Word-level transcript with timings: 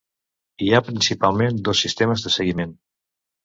Hi 0.67 0.71
ha 0.71 0.79
principalment 0.87 1.61
dos 1.69 1.85
sistemes 1.87 2.27
de 2.27 2.35
seguiment. 2.41 2.77